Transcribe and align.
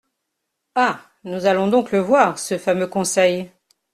Ah! 0.73 0.99
nous 1.25 1.45
allons 1.45 1.67
donc 1.67 1.91
le 1.91 1.99
voir, 1.99 2.39
ce 2.39 2.57
fameux 2.57 2.87
Conseil!". 2.87 3.51